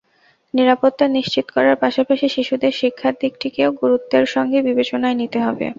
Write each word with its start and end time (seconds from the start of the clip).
নিরাপত্তা 0.53 1.05
নিশ্চিত 1.09 1.45
করার 1.55 1.75
পাশাপাশি 1.83 2.27
শিশুদের 2.29 2.73
শিক্ষার 2.79 3.13
দিকটিকেও 3.21 3.69
গুরুত্বের 3.81 4.25
সঙ্গে 4.35 4.59
বিবেচনায় 4.67 5.17
নিতে 5.21 5.39
হবে। 5.45 5.65